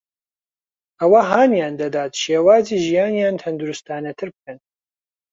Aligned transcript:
ئەوە 0.99 1.21
هانیان 1.31 1.73
دەدات 1.81 2.11
شێوازی 2.23 2.83
ژیانیان 2.85 3.35
تەندروستانەتر 3.43 4.27
بکەن 4.35 4.57